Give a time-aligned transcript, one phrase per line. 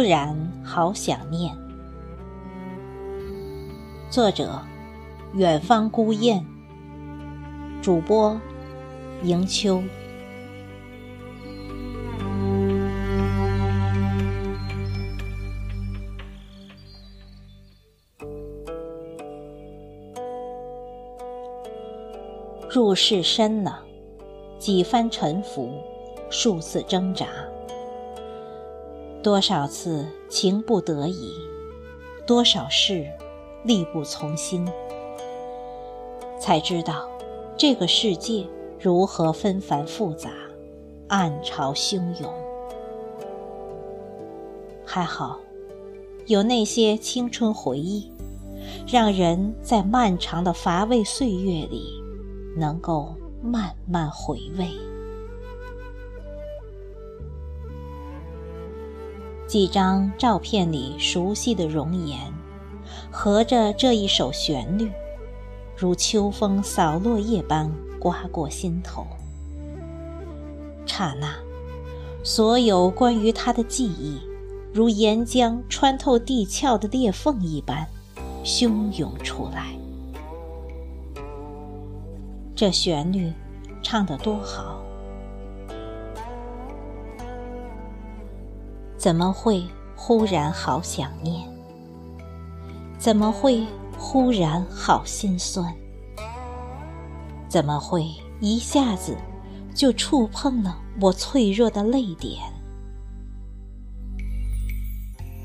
[0.00, 0.34] 忽然
[0.64, 1.54] 好想念。
[4.08, 4.58] 作者：
[5.34, 6.42] 远方孤雁。
[7.82, 8.40] 主播：
[9.22, 9.82] 迎秋。
[22.70, 23.82] 入世深了，
[24.58, 25.70] 几番沉浮，
[26.30, 27.26] 数次挣扎，
[29.22, 31.32] 多少次情不得已，
[32.26, 33.06] 多少事
[33.64, 34.66] 力不从心，
[36.38, 37.08] 才知道
[37.56, 38.46] 这个世界
[38.78, 40.30] 如何纷繁复杂，
[41.08, 42.32] 暗潮汹涌。
[44.84, 45.38] 还好，
[46.26, 48.10] 有那些青春回忆，
[48.86, 52.00] 让人在漫长的乏味岁月里。
[52.56, 54.66] 能够慢慢回味，
[59.50, 62.20] 几张照片里熟悉的容颜，
[63.10, 64.88] 合着这一首旋律，
[65.76, 69.04] 如秋风扫落叶般刮过心头。
[70.86, 71.34] 刹那，
[72.22, 74.20] 所有关于他的记忆，
[74.72, 77.84] 如岩浆穿透地壳的裂缝一般，
[78.44, 79.74] 汹涌出来。
[82.54, 83.32] 这旋律
[83.82, 84.79] 唱得多好，
[89.00, 89.64] 怎么会
[89.96, 91.48] 忽然好想念？
[92.98, 93.64] 怎么会
[93.96, 95.74] 忽然好心酸？
[97.48, 99.16] 怎么会一下子
[99.74, 102.42] 就触碰了我脆弱的泪点？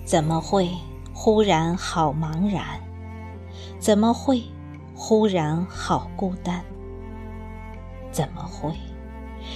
[0.05, 0.69] 怎么会
[1.13, 2.65] 忽然好茫然？
[3.79, 4.43] 怎么会
[4.93, 6.61] 忽然好孤单？
[8.11, 8.75] 怎么会？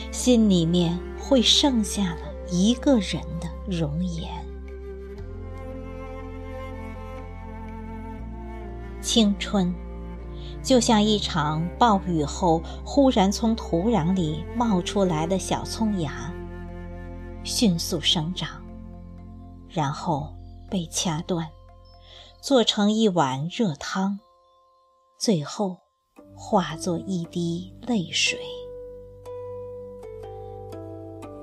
[0.10, 4.30] 心里面会剩下了一个人的容颜。
[9.02, 9.74] 青春，
[10.62, 16.34] 就像一场暴雨后忽然从土壤里冒出来的小葱芽，
[17.44, 18.62] 迅速生长，
[19.70, 20.36] 然后
[20.70, 21.48] 被掐断，
[22.42, 24.20] 做成一碗热汤，
[25.18, 25.78] 最后。
[26.42, 28.40] 化作一滴泪水，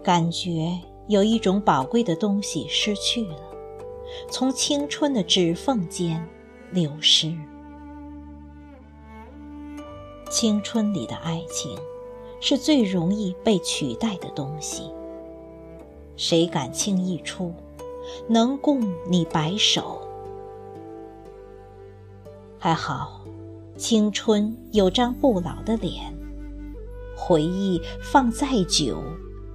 [0.02, 0.70] 感觉
[1.08, 3.36] 有一种宝贵的东西失去了，
[4.28, 6.26] 从青春的指缝间
[6.70, 7.32] 流失。
[10.28, 11.78] 青春里的爱情，
[12.40, 14.90] 是最容易被取代的东西。
[16.16, 17.54] 谁敢轻易出？
[18.28, 20.00] 能共你白首？
[22.58, 23.20] 还好。
[23.76, 26.10] 青春有张不老的脸，
[27.14, 29.02] 回忆放再久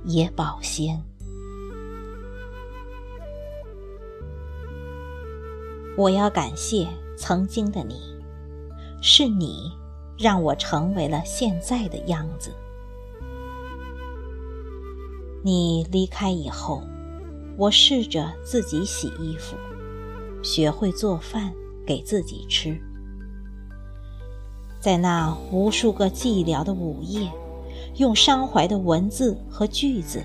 [0.06, 1.04] 也保鲜。
[5.98, 6.88] 我要感谢
[7.18, 8.00] 曾经的你，
[9.02, 9.72] 是你
[10.18, 12.52] 让我成为了现在的样子。
[15.44, 16.82] 你离开以后，
[17.58, 19.58] 我试着自己洗衣服，
[20.42, 21.54] 学会做饭
[21.86, 22.80] 给自己吃。
[24.80, 27.30] 在那无数个寂寥的午夜，
[27.98, 30.24] 用伤怀的文字和句子，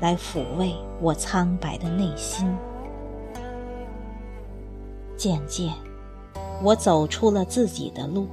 [0.00, 2.46] 来抚慰我苍白的内心。
[5.26, 5.74] 渐渐，
[6.62, 8.28] 我走出了自己的路，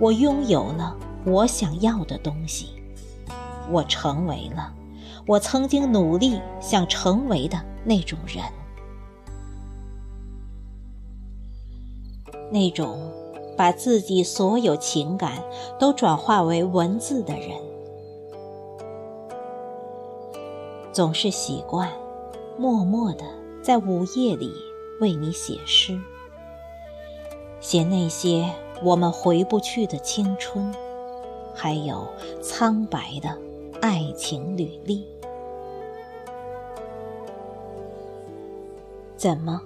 [0.00, 2.70] 我拥有了我想要的东西，
[3.70, 4.74] 我成为了
[5.28, 8.44] 我曾经努力想成为的那种人，
[12.50, 12.98] 那种。
[13.56, 15.42] 把自己所有情感
[15.80, 17.50] 都转化为文字的人，
[20.92, 21.90] 总是习惯
[22.56, 23.24] 默默的
[23.60, 24.52] 在午夜里
[25.00, 26.00] 为你写诗，
[27.70, 28.50] 写那些
[28.82, 30.74] 我们回不去的青春，
[31.54, 32.08] 还有
[32.40, 33.38] 苍白的
[33.82, 35.04] 爱情履历。
[39.18, 39.60] 怎么，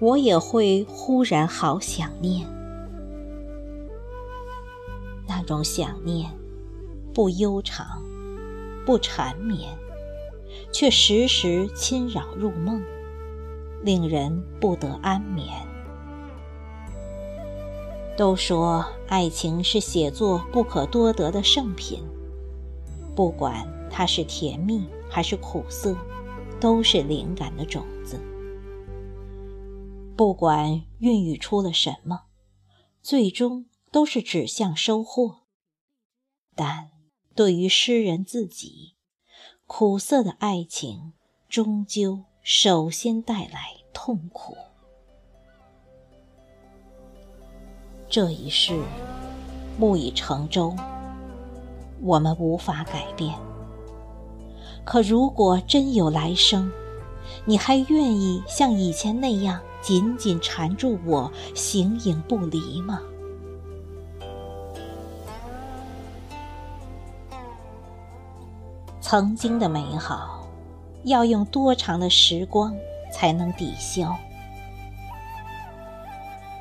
[0.00, 2.46] 我也会忽然好想念？
[5.26, 6.30] 那种想念，
[7.12, 8.02] 不悠长，
[8.86, 9.76] 不缠绵，
[10.72, 12.82] 却时时侵扰入梦，
[13.82, 15.67] 令人不得安眠。
[18.18, 22.02] 都说爱情是写作不可多得的圣品，
[23.14, 25.96] 不管它是甜蜜还是苦涩，
[26.60, 28.20] 都是灵感的种子。
[30.16, 32.24] 不管孕育出了什么，
[33.00, 33.64] 最终。
[33.90, 35.38] 都是指向收获，
[36.54, 36.90] 但
[37.34, 38.96] 对于诗人自己，
[39.66, 41.14] 苦涩的爱情
[41.48, 44.58] 终究首先带来痛苦。
[48.10, 48.72] 这一世，
[49.78, 50.74] 木已成舟，
[52.00, 53.34] 我们无法改变。
[54.82, 56.72] 可如果真有来生，
[57.44, 63.02] 你还愿意像以前那样紧紧缠住我，形影不离吗？
[69.02, 70.48] 曾经的美好，
[71.04, 72.74] 要用多长的时光
[73.12, 74.16] 才能抵消？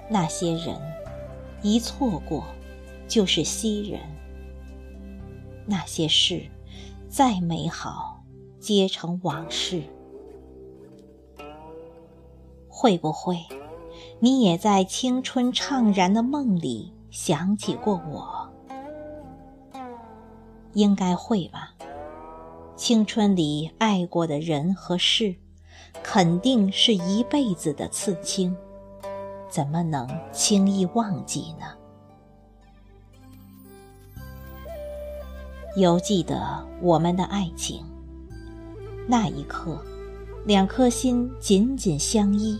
[0.10, 0.80] 那些人，
[1.62, 2.44] 一错过，
[3.08, 4.00] 就是昔人；
[5.66, 6.44] 那些事，
[7.10, 8.24] 再美好，
[8.60, 9.82] 皆成往事。
[12.70, 13.38] 会不会，
[14.20, 18.54] 你也在青春怅然的梦里想起过我？
[20.74, 21.74] 应该会吧。
[22.76, 25.36] 青春里爱过的人和事，
[26.04, 28.56] 肯定是一辈子的刺青，
[29.50, 31.66] 怎么能轻易忘记呢？
[35.76, 37.86] 犹记得我们的爱情，
[39.08, 39.84] 那一刻，
[40.46, 42.60] 两颗心紧紧相依，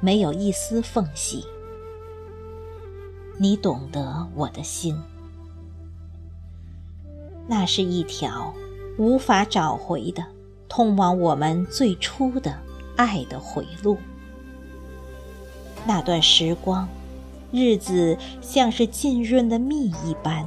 [0.00, 1.44] 没有一丝缝隙。
[3.38, 4.96] 你懂得我的心，
[7.46, 8.54] 那是一条。
[8.96, 10.24] 无法找回的，
[10.68, 12.56] 通往我们最初的
[12.94, 13.98] 爱的回路。
[15.86, 16.88] 那段时光，
[17.52, 20.46] 日子像是浸润的蜜一般，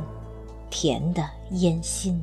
[0.70, 2.20] 甜的烟心。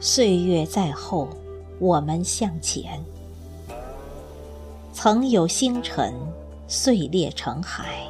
[0.00, 1.28] 岁月在后，
[1.80, 3.04] 我们向前。
[4.92, 6.14] 曾有星辰
[6.68, 8.06] 碎裂成海。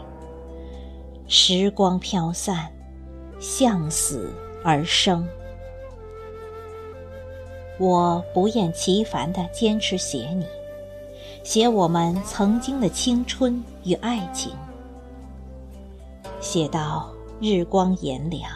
[1.26, 2.70] 时光飘散，
[3.40, 4.30] 向死
[4.62, 5.26] 而生。
[7.78, 10.44] 我不厌其烦地坚持写你，
[11.44, 14.52] 写我们曾经的青春与爱情，
[16.40, 17.08] 写到
[17.40, 18.50] 日光炎凉，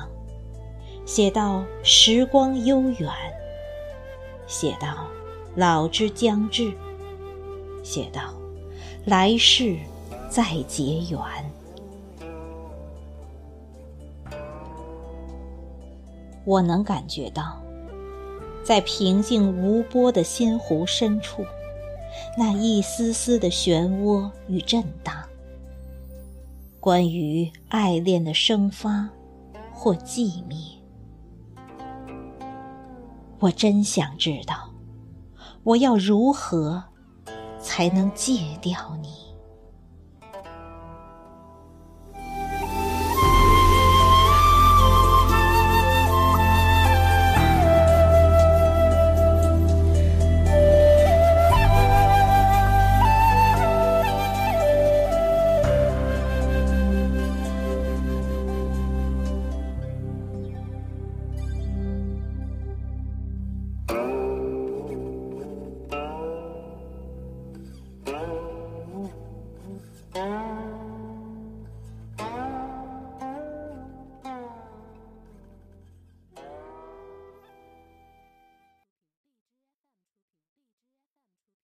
[1.06, 3.08] 写到时光悠远，
[4.48, 5.06] 写到
[5.54, 6.72] 老之将至，
[7.84, 8.34] 写到
[9.04, 9.78] 来世
[10.28, 11.20] 再结缘。
[16.44, 17.61] 我能感觉到，
[18.64, 21.44] 在平静无波的心湖深处，
[22.38, 25.14] 那一丝丝的漩涡与震荡。
[26.78, 29.08] 关于爱恋的生发
[29.72, 30.58] 或寂灭，
[33.38, 34.70] 我真想知道，
[35.62, 36.82] 我要如何
[37.60, 39.08] 才能戒掉你